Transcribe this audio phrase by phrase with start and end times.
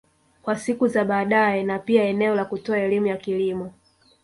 [0.41, 3.73] Kwa siku za badae na pia eneo la kutoa elimu ya kilimo